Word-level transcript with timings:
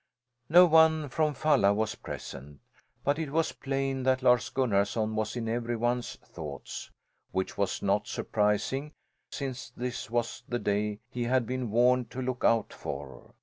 No 0.49 0.65
one 0.65 1.09
from 1.09 1.35
Falla 1.35 1.75
was 1.75 1.93
present. 1.93 2.59
But 3.03 3.19
it 3.19 3.29
was 3.29 3.51
plain 3.51 4.01
that 4.01 4.23
Lars 4.23 4.49
Gunnarson 4.49 5.13
was 5.13 5.35
in 5.35 5.47
every 5.47 5.75
one's 5.75 6.15
thoughts; 6.15 6.89
which 7.29 7.55
was 7.55 7.83
not 7.83 8.07
surprising 8.07 8.93
since 9.29 9.69
this 9.77 10.09
was 10.09 10.41
the 10.49 10.57
day 10.57 11.01
he 11.11 11.25
had 11.25 11.45
been 11.45 11.69
warned 11.69 12.09
to 12.09 12.21
look 12.23 12.43
out 12.43 12.73
for. 12.73 13.35